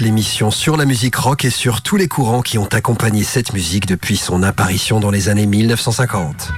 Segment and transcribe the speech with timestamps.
[0.00, 3.86] L'émission sur la musique rock et sur tous les courants qui ont accompagné cette musique
[3.86, 6.52] depuis son apparition dans les années 1950.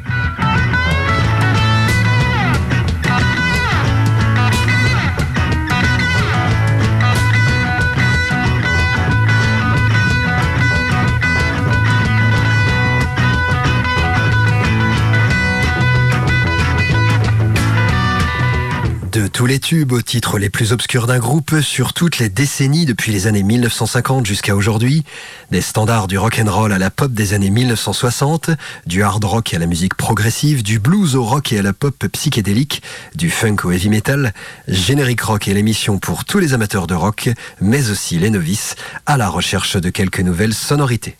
[19.38, 23.12] Tous les tubes aux titres les plus obscurs d'un groupe sur toutes les décennies depuis
[23.12, 25.04] les années 1950 jusqu'à aujourd'hui,
[25.52, 28.50] des standards du rock and roll à la pop des années 1960,
[28.86, 32.04] du hard rock à la musique progressive, du blues au rock et à la pop
[32.08, 32.82] psychédélique,
[33.14, 34.34] du funk au heavy metal,
[34.66, 38.74] Générique Rock est l'émission pour tous les amateurs de rock, mais aussi les novices
[39.06, 41.16] à la recherche de quelques nouvelles sonorités.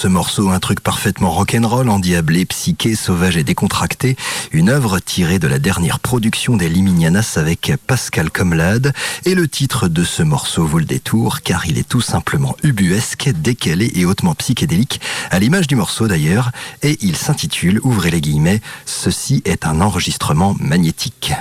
[0.00, 4.16] Ce morceau, un truc parfaitement rock'n'roll, endiablé, psyché, sauvage et décontracté,
[4.50, 8.94] une œuvre tirée de la dernière production des Liminianas avec Pascal Comlade,
[9.26, 13.28] et le titre de ce morceau vaut le détour car il est tout simplement ubuesque,
[13.28, 16.50] décalé et hautement psychédélique, à l'image du morceau d'ailleurs,
[16.82, 21.34] et il s'intitule, ouvrez les guillemets, Ceci est un enregistrement magnétique.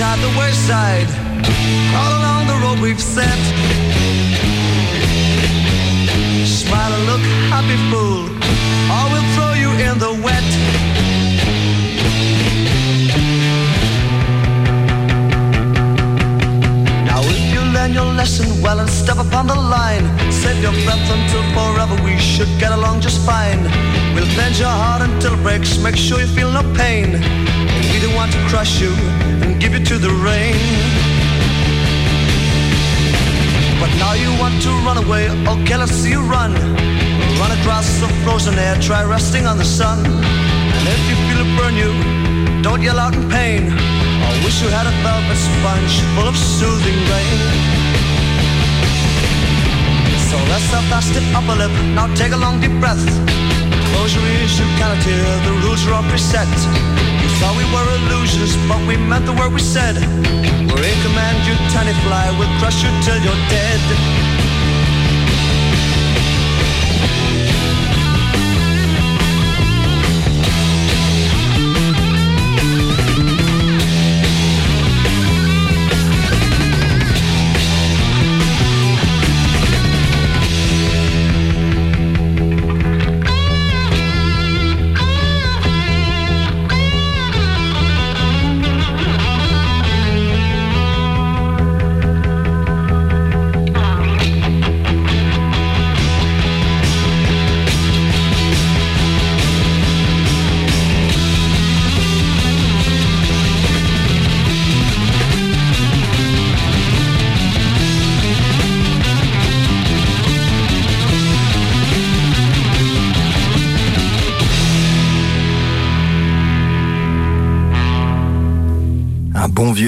[0.00, 1.08] beside the wayside,
[1.94, 3.40] all along the road we've set.
[6.46, 7.20] Smile and look,
[7.52, 8.24] happy fool,
[8.94, 10.48] or we'll throw you in the wet.
[17.04, 21.10] Now if you learn your lesson well and step upon the line, save your breath
[21.12, 23.60] until forever we should get along just fine.
[24.14, 27.20] We'll bend your heart until it breaks, make sure you feel no pain.
[27.92, 28.96] We don't want to crush you
[29.60, 30.56] give you to the rain.
[33.78, 36.52] But now you want to run away, okay, let's see you run.
[37.38, 39.98] Run across the frozen air, try resting on the sun.
[40.06, 41.92] And if you feel it burn you,
[42.62, 43.68] don't yell out in pain.
[43.70, 47.38] I wish you had a velvet sponge full of soothing rain.
[50.28, 51.72] So let's have stiff upper lip.
[51.94, 53.04] Now take a long deep breath.
[53.92, 55.24] Close your ears, you cannot hear.
[55.44, 56.48] The rules are all preset.
[57.40, 59.96] Thought we were illusions, but we meant the word we said.
[59.96, 62.28] We're in command, you tiny fly.
[62.38, 64.49] We'll crush you till you're dead.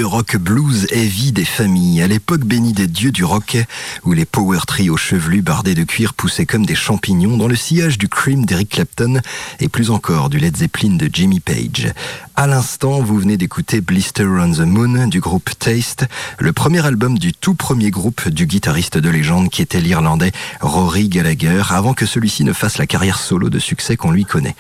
[0.03, 3.57] sur rock blues heavy des familles, à l'époque bénie des dieux du rock,
[4.05, 7.97] où les power trio chevelus bardés de cuir poussaient comme des champignons dans le sillage
[7.97, 9.23] du Cream d'Eric Clapton
[9.59, 11.95] et plus encore du Led Zeppelin de Jimmy Page.
[12.37, 16.07] À l'instant, vous venez d'écouter Blister on the Moon du groupe Taste,
[16.39, 21.09] le premier album du tout premier groupe du guitariste de légende qui était l'Irlandais Rory
[21.09, 24.57] Gallagher, avant que celui-ci ne fasse la carrière solo de succès qu'on lui connaît.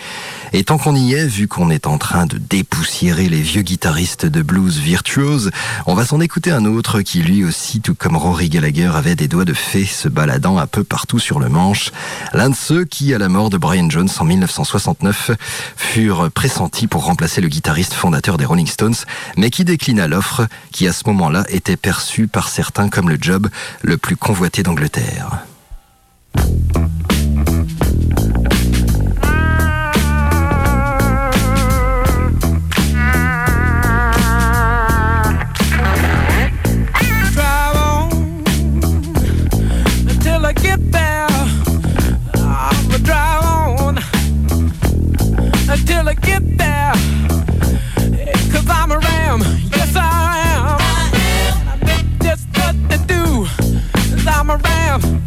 [0.52, 4.26] Et tant qu'on y est, vu qu'on est en train de dépoussiérer les vieux guitaristes
[4.26, 5.50] de blues virtuoses,
[5.86, 9.28] on va s'en écouter un autre qui lui aussi, tout comme Rory Gallagher, avait des
[9.28, 11.90] doigts de fée se baladant un peu partout sur le manche.
[12.32, 15.32] L'un de ceux qui, à la mort de Brian Jones en 1969,
[15.76, 18.94] furent pressentis pour remplacer le guitariste fondateur des Rolling Stones,
[19.36, 23.48] mais qui déclina l'offre qui à ce moment-là était perçue par certains comme le job
[23.82, 25.44] le plus convoité d'Angleterre.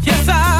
[0.05, 0.54] Yes, I.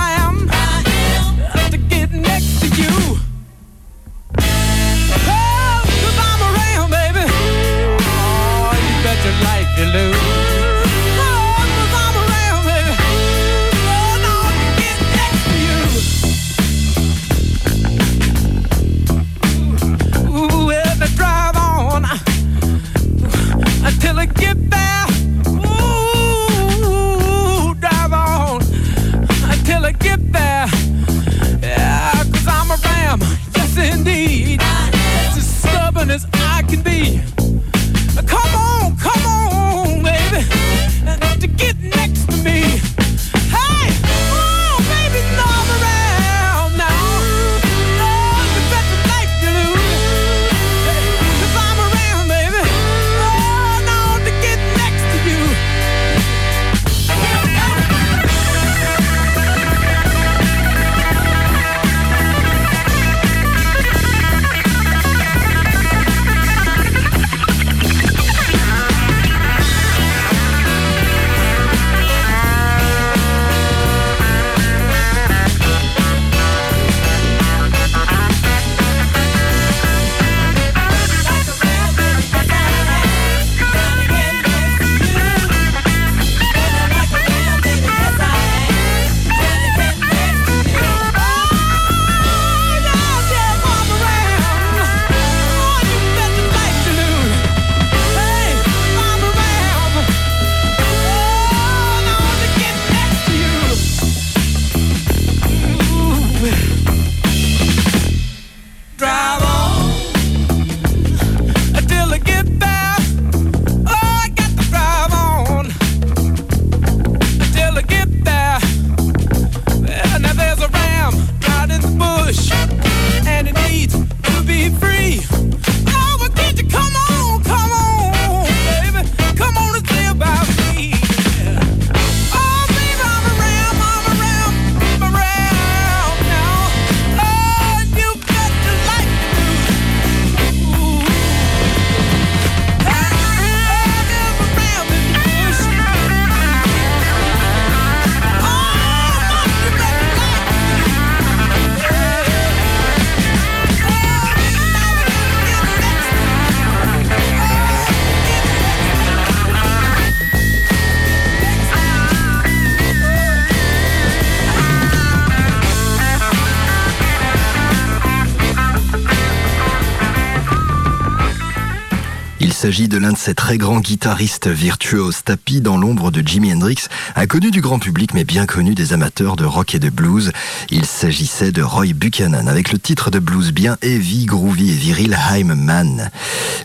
[172.75, 176.89] s'agit de l'un de ces très grands guitaristes virtuoses tapis dans l'ombre de Jimi Hendrix,
[177.15, 180.33] inconnu du grand public mais bien connu des amateurs de rock et de blues.
[180.71, 185.17] Il s'agissait de Roy Buchanan avec le titre de blues bien heavy, groovy et viril
[185.31, 186.11] I'm Man.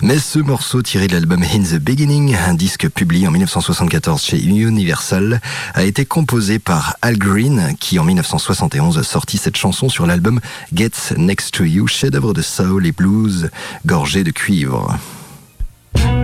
[0.03, 4.43] Mais ce morceau tiré de l'album In the Beginning, un disque publié en 1974 chez
[4.43, 5.41] Universal,
[5.75, 10.41] a été composé par Al Green qui en 1971 a sorti cette chanson sur l'album
[10.75, 13.49] Gets Next to You, chef-d'œuvre de soul et blues
[13.87, 14.99] gorgé de cuivre.
[15.95, 16.20] Bye.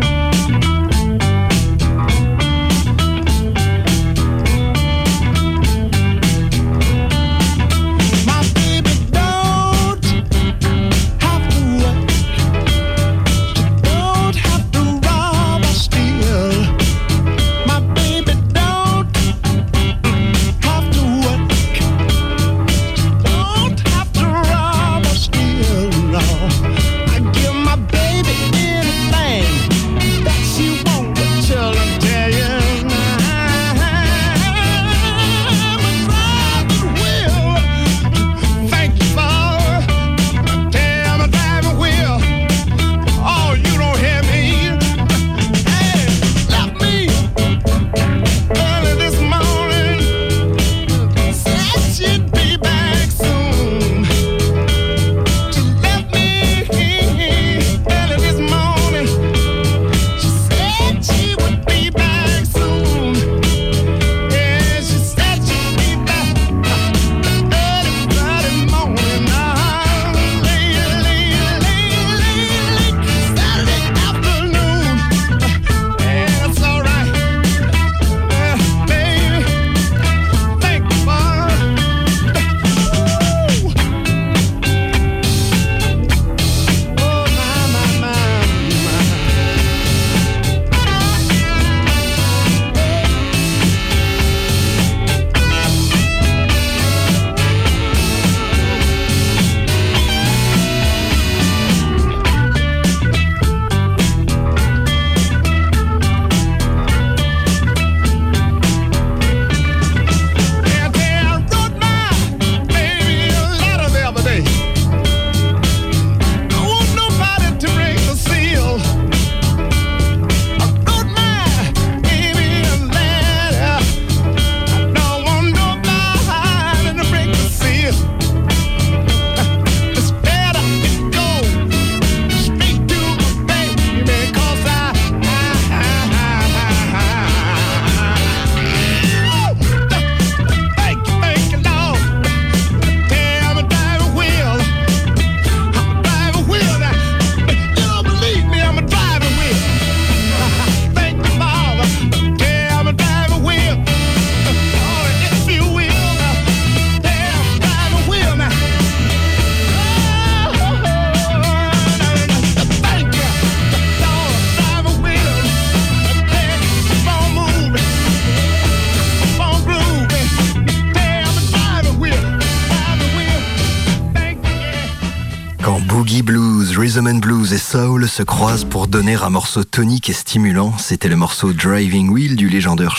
[178.16, 180.72] Se croisent pour donner un morceau tonique et stimulant.
[180.78, 182.96] C'était le morceau Driving Wheel du légendaire,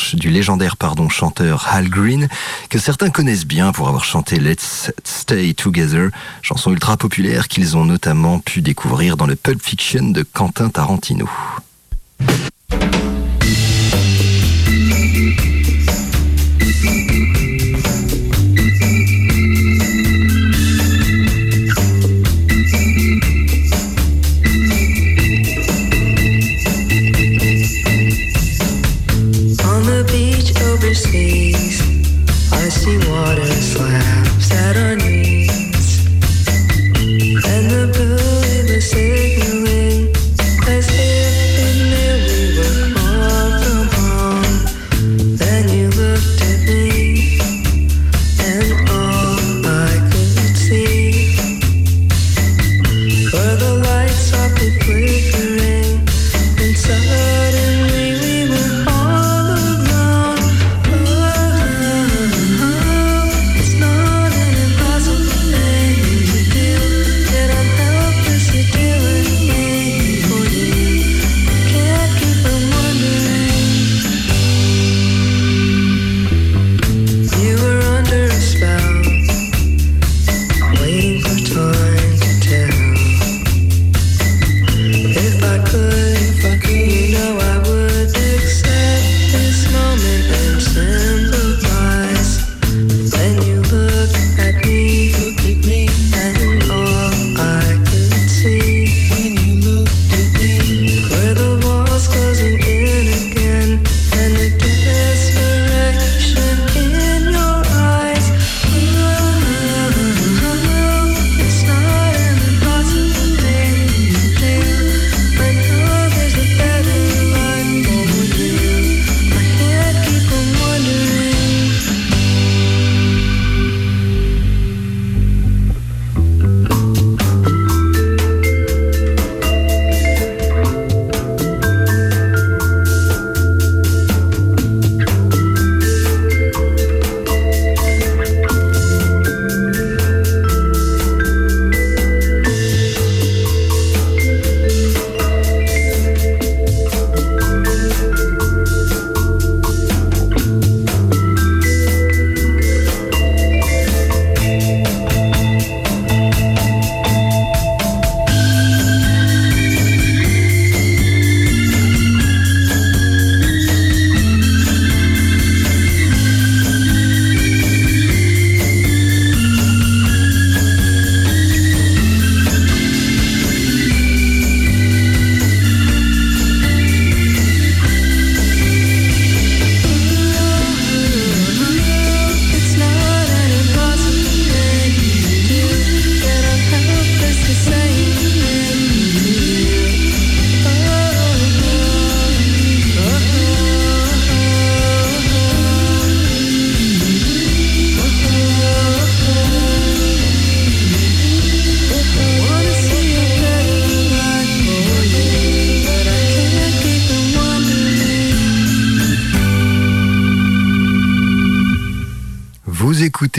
[1.10, 2.28] chanteur Hal Green,
[2.70, 6.12] que certains connaissent bien pour avoir chanté Let's Stay Together,
[6.44, 11.28] chanson ultra populaire qu'ils ont notamment pu découvrir dans le Pulp Fiction de Quentin Tarantino.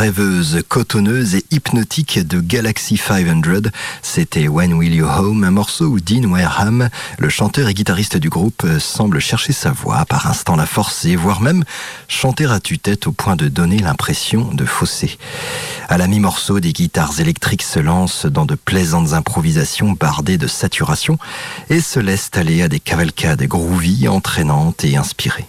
[0.06, 3.72] Rêveuse, cotonneuse et hypnotique de Galaxy 500.
[4.04, 8.30] C'était When Will You Home, un morceau où Dean Wareham, le chanteur et guitariste du
[8.30, 11.64] groupe, semble chercher sa voix, par instant la forcer, voire même
[12.08, 15.18] chanter à tue-tête au point de donner l'impression de fausser.
[15.90, 21.18] À la mi-morceau, des guitares électriques se lancent dans de plaisantes improvisations bardées de saturation
[21.72, 25.48] et se laissent aller à des cavalcades groovy, entraînantes et inspirées.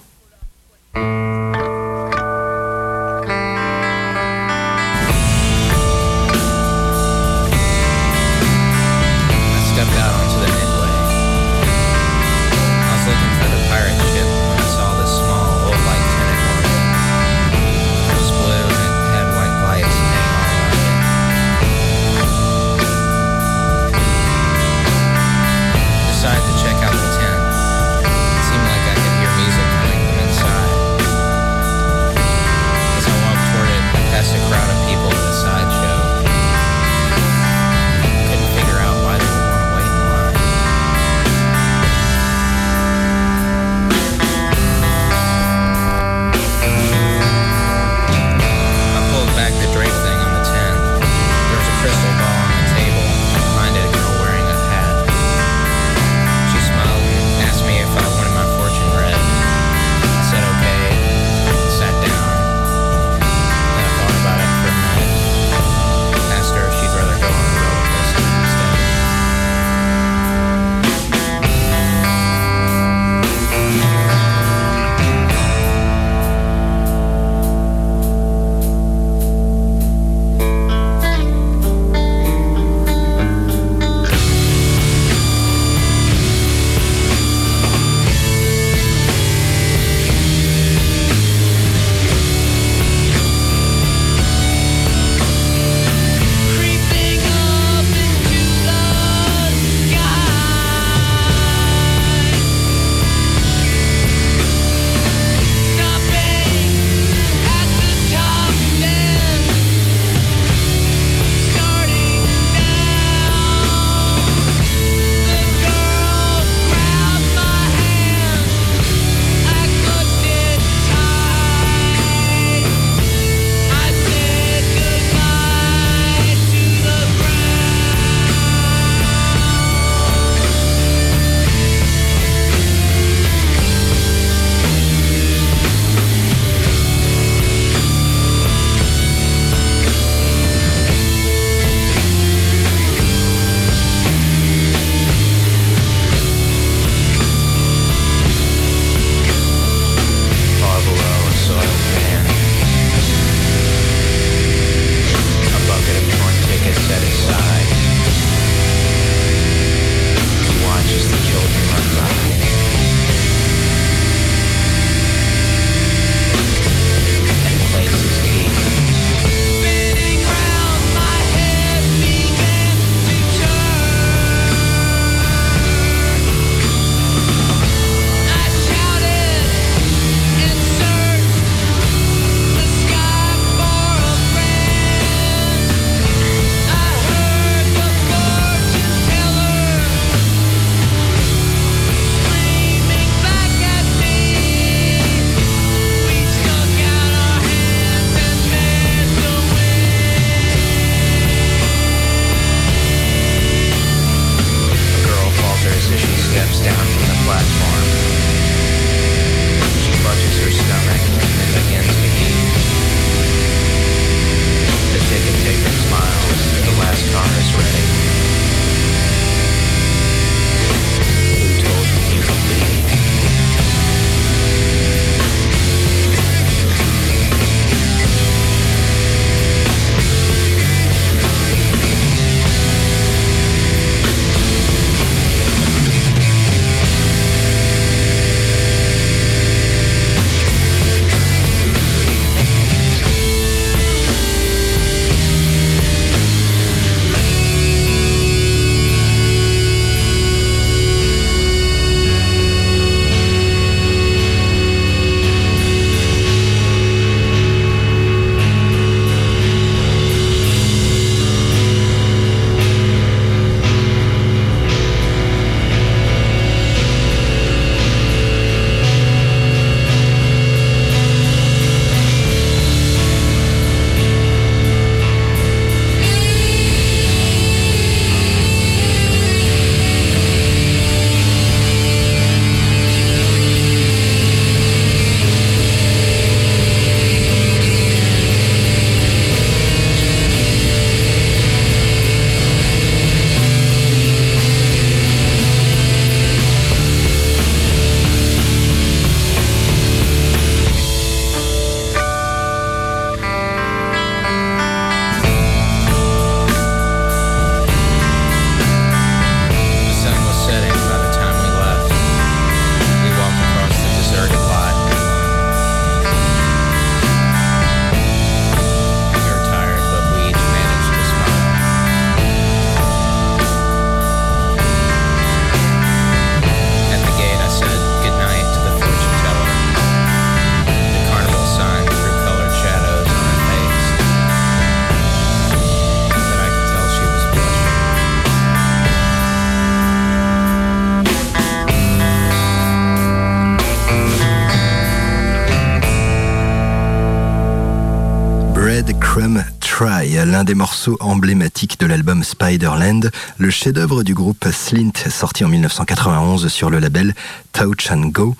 [349.16, 355.44] Crumb Try, l'un des morceaux emblématiques de l'album Spiderland, le chef-d'œuvre du groupe Slint, sorti
[355.44, 357.14] en 1991 sur le label
[357.52, 358.34] Touch and Go.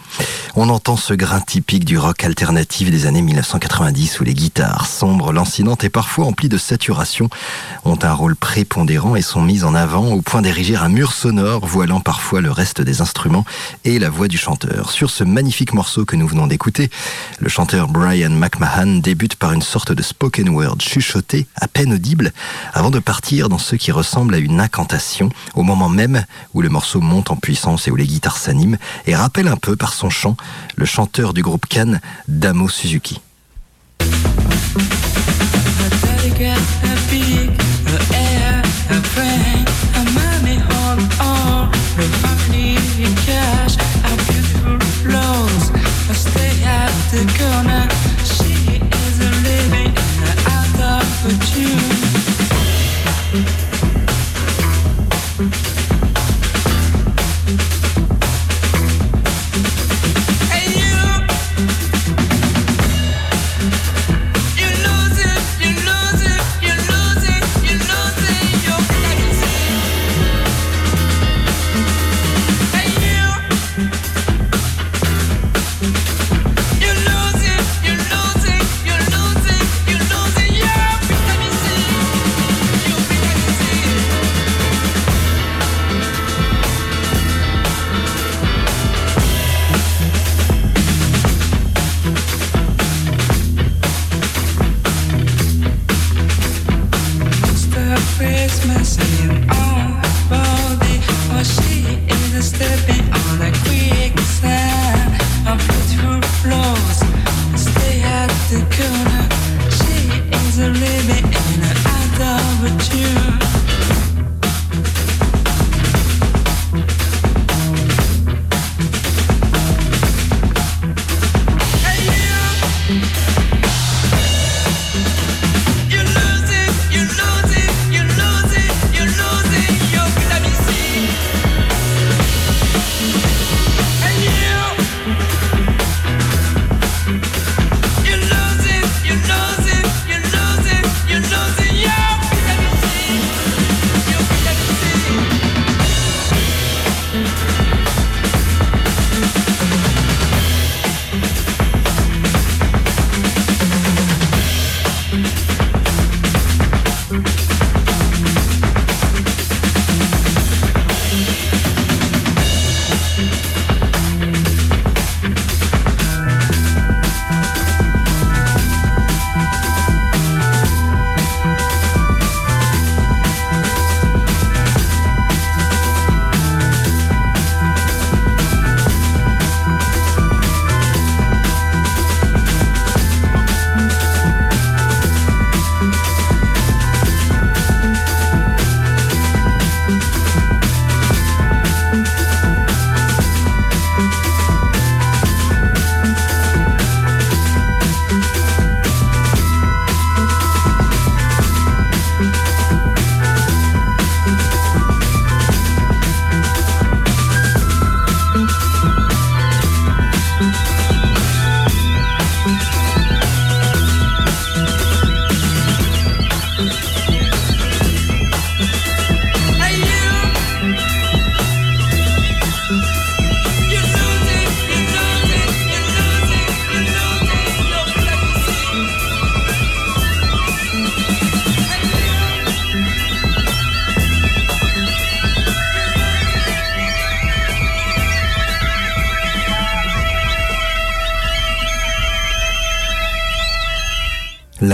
[0.55, 5.31] On entend ce grain typique du rock alternatif des années 1990 où les guitares sombres,
[5.31, 7.29] lancinantes et parfois emplies de saturation
[7.85, 11.67] ont un rôle prépondérant et sont mises en avant au point d'ériger un mur sonore
[11.67, 13.45] voilant parfois le reste des instruments
[13.85, 14.91] et la voix du chanteur.
[14.91, 16.91] Sur ce magnifique morceau que nous venons d'écouter,
[17.41, 21.26] le chanteur Brian McMahon débute par une sorte de spoken word chuchoté,
[21.61, 22.33] à peine audible,
[22.73, 26.69] avant de partir dans ce qui ressemble à une incantation, au moment même où le
[26.69, 30.11] morceau monte en puissance et où les guitares s'animent, et rappelle un peu par son
[30.11, 30.37] chant
[30.77, 33.21] le chanteur du groupe Cannes, Damo Suzuki.
[51.29, 51.67] for two.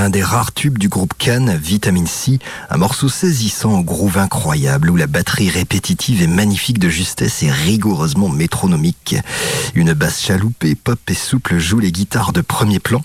[0.03, 2.41] L'un des rares tubes du groupe Cannes, Vitamine C,
[2.71, 7.53] un morceau saisissant au groove incroyable où la batterie répétitive et magnifique de justesse est
[7.53, 9.15] rigoureusement métronomique.
[9.77, 13.01] Une basse chaloupée, pop et souple joue les guitares de premier plan,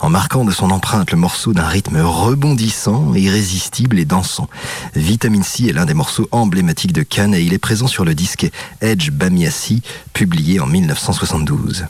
[0.00, 4.48] en marquant de son empreinte le morceau d'un rythme rebondissant, irrésistible et dansant.
[4.96, 8.16] Vitamine C est l'un des morceaux emblématiques de Cannes et il est présent sur le
[8.16, 9.82] disque Edge Bamiassi,
[10.12, 11.84] publié en 1972.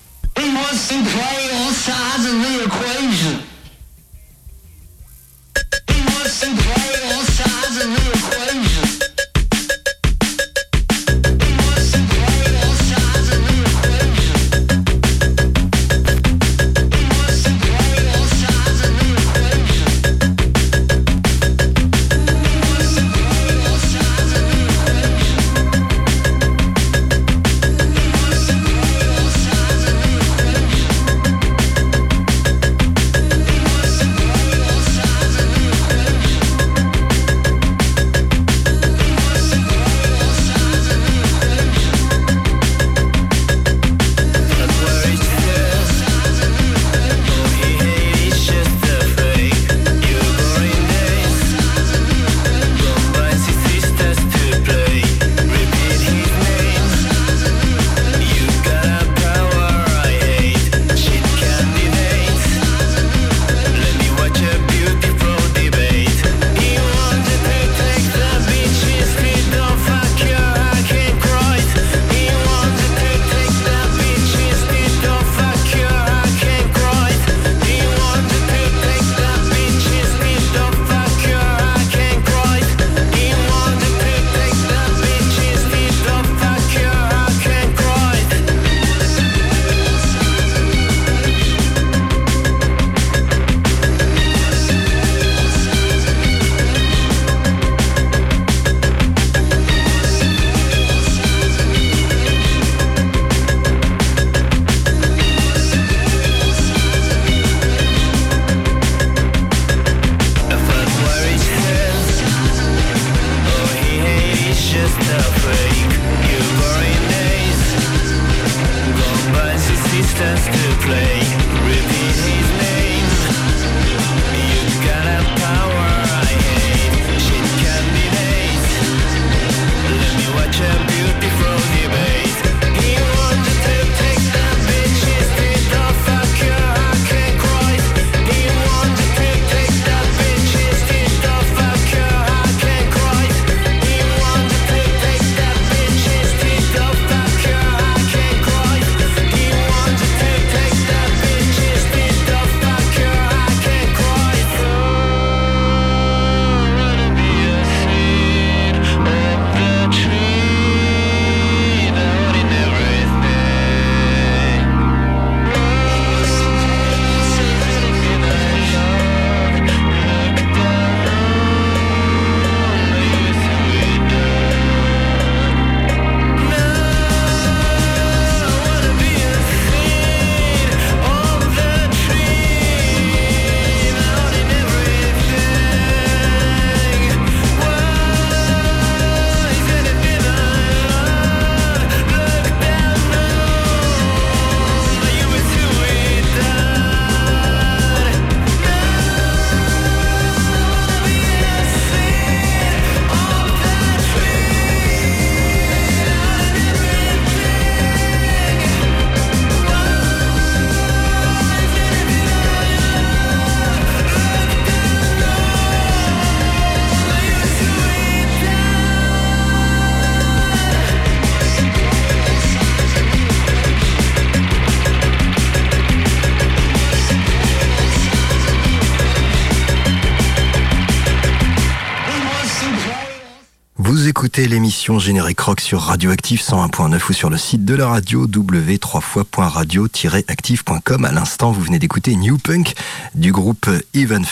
[234.47, 241.05] L'émission Générique Rock sur Radioactive 101.9 ou sur le site de la radio w3fois.radio-active.com.
[241.05, 242.75] À l'instant, vous venez d'écouter New Punk
[243.15, 244.25] du groupe Even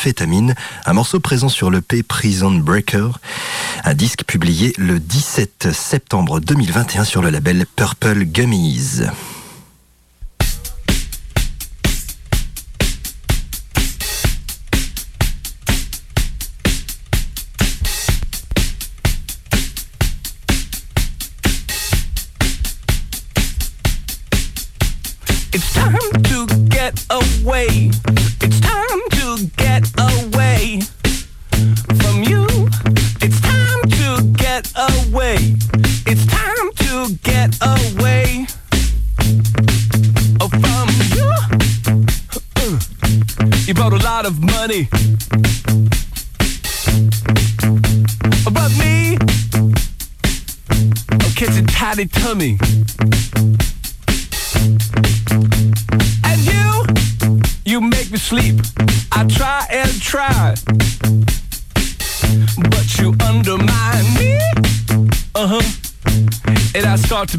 [0.86, 3.10] un morceau présent sur le P Prison Breaker,
[3.84, 9.04] un disque publié le 17 septembre 2021 sur le label Purple Gummies.
[27.10, 27.90] Away.
[28.40, 30.80] It's time to get away
[32.00, 32.46] from you.
[33.20, 35.56] It's time to get away.
[36.06, 38.46] It's time to get away
[40.40, 41.30] oh, from you.
[42.56, 42.78] Uh,
[43.66, 44.88] you brought a lot of money.
[48.44, 49.18] But me,
[51.12, 52.58] oh, catching tidy tummy.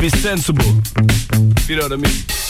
[0.01, 0.65] Be sensible.
[1.67, 2.40] You know what I mean?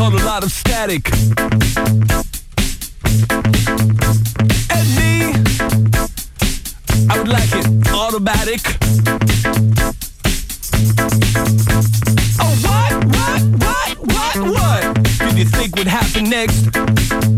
[0.00, 1.10] Automatic.
[4.70, 5.32] And me,
[7.08, 8.60] I would like it automatic.
[12.40, 14.82] Oh, what, what, what, what, what?
[15.18, 17.37] Did you think would happen next?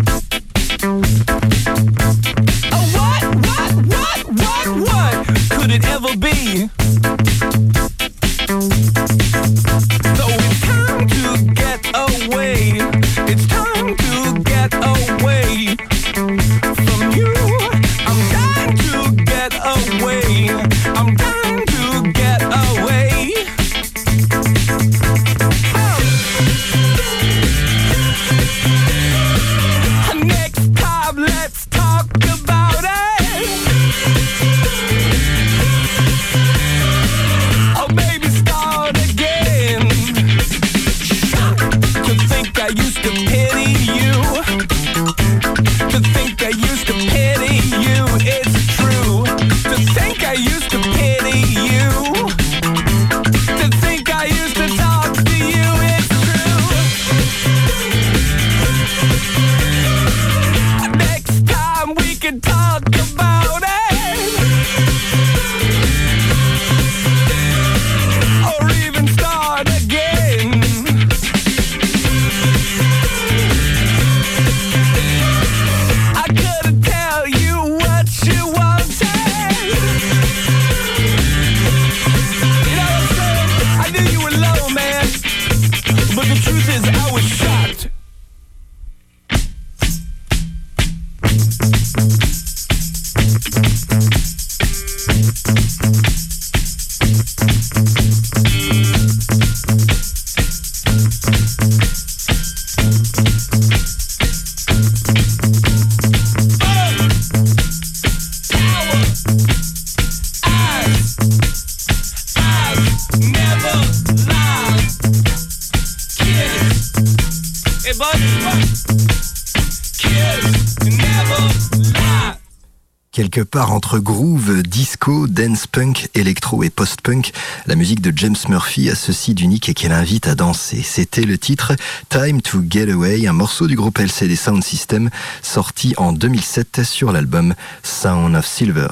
[123.50, 127.32] Part entre groove, disco, dance punk, électro et post-punk,
[127.66, 130.82] la musique de James Murphy a ceci d'unique et qu'elle invite à danser.
[130.82, 131.74] C'était le titre
[132.08, 135.10] Time to Get Away, un morceau du groupe LCD Sound System
[135.42, 138.88] sorti en 2007 sur l'album Sound of Silver.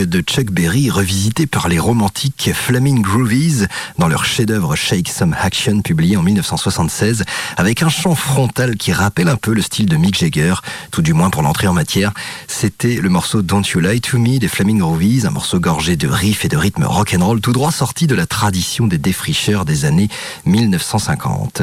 [0.00, 3.66] De Chuck Berry revisité par les romantiques Flaming Groovies
[3.98, 7.24] dans leur chef-d'œuvre Shake Some Action publié en 1976
[7.56, 10.54] avec un chant frontal qui rappelle un peu le style de Mick Jagger,
[10.90, 12.12] tout du moins pour l'entrée en matière.
[12.46, 16.08] C'était le morceau Don't You Lie to Me des Flaming Groovies, un morceau gorgé de
[16.08, 20.08] riffs et de rythme rock'n'roll tout droit sorti de la tradition des défricheurs des années
[20.44, 21.62] 1950.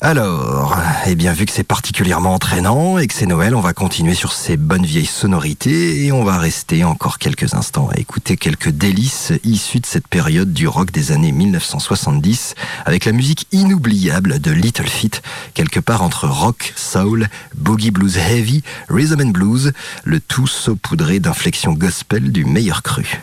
[0.00, 4.14] Alors, eh bien, vu que c'est particulièrement entraînant et que c'est Noël, on va continuer
[4.14, 8.68] sur ces bonnes vieilles sonorités et on va rester encore quelques instants à écouter quelques
[8.68, 12.54] délices issues de cette période du rock des années 1970
[12.86, 15.20] avec la musique inoubliable de Little Feat,
[15.54, 17.26] quelque part entre rock, soul,
[17.56, 19.72] boogie blues heavy, rhythm and blues,
[20.04, 23.18] le tout saupoudré d'inflexions gospel du meilleur cru.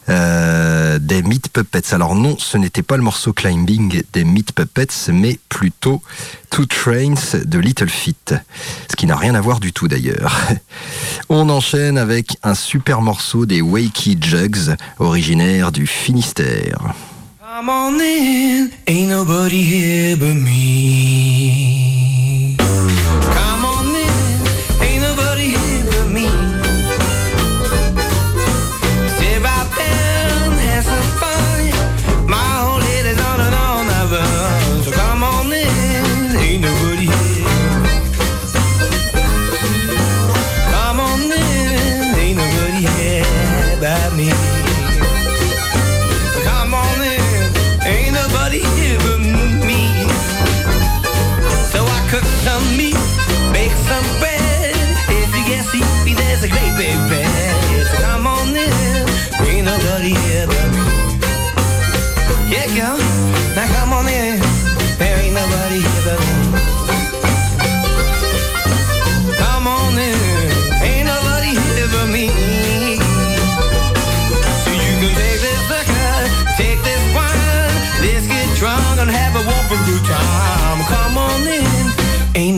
[0.10, 1.94] euh, des Meat Puppets.
[1.94, 6.02] Alors non, ce n'était pas le morceau Climbing des Meat Puppets, mais plutôt
[6.50, 8.34] Two Trains de Little Feat.
[8.90, 10.42] Ce qui n'a rien à voir du tout d'ailleurs.
[11.30, 16.94] On enchaîne avec un super morceau des Wakey Jugs, originaire du Finistère.
[17.54, 22.11] Come on in, ain't nobody here but me.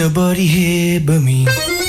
[0.03, 1.82] Nobody here but me.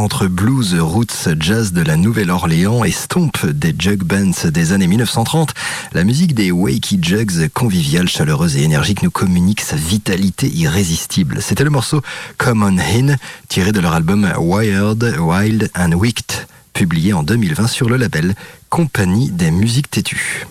[0.00, 5.52] Entre blues, roots, jazz de la Nouvelle-Orléans et stomp des jug bands des années 1930,
[5.92, 11.42] la musique des Wakey Jugs, conviviale, chaleureuse et énergique, nous communique sa vitalité irrésistible.
[11.42, 12.00] C'était le morceau
[12.38, 13.16] Come On In,
[13.48, 18.34] tiré de leur album Wired, Wild and Wicked, publié en 2020 sur le label
[18.70, 20.46] Compagnie des musiques têtues.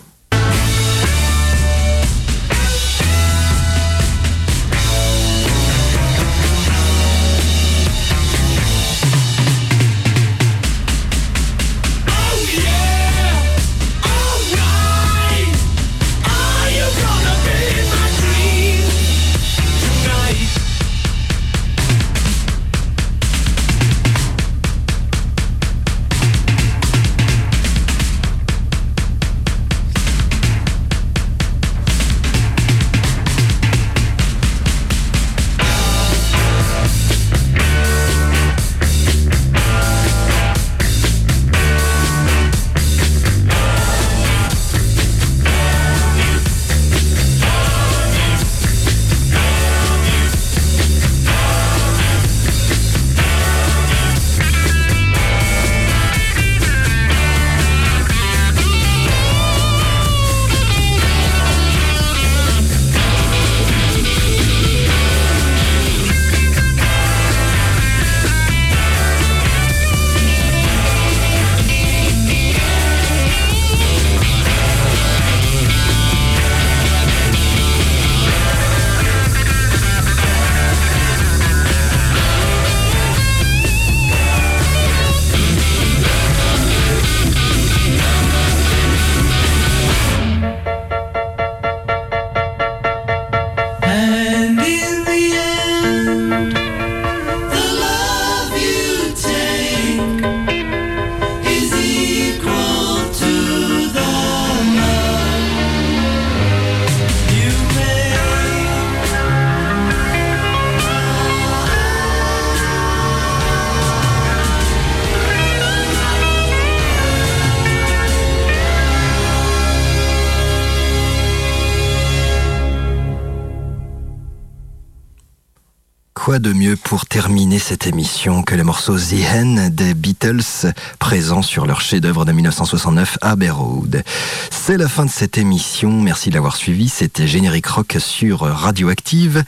[126.38, 131.66] De mieux pour terminer cette émission que le morceau The Hen des Beatles, présent sur
[131.66, 134.04] leur chef-d'œuvre de 1969, Abbey Road.
[134.50, 135.90] C'est la fin de cette émission.
[136.00, 136.88] Merci de l'avoir suivi.
[136.88, 139.42] C'était Générique Rock sur Radioactive.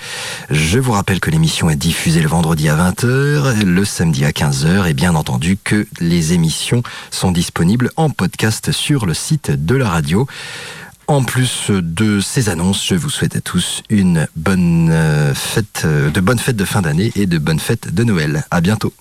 [0.51, 4.89] Je vous rappelle que l'émission est diffusée le vendredi à 20h, le samedi à 15h
[4.89, 9.89] et bien entendu que les émissions sont disponibles en podcast sur le site de la
[9.89, 10.27] radio.
[11.09, 16.11] En plus de ces annonces, je vous souhaite à tous une bonne euh, fête, euh,
[16.11, 18.45] de bonnes fêtes de fin d'année et de bonnes fêtes de Noël.
[18.51, 18.95] À bientôt.